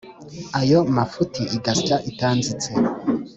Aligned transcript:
ayo 0.59 0.79
mafuti 0.95 1.41
igasya 1.57 1.95
itanzitse, 2.11 2.69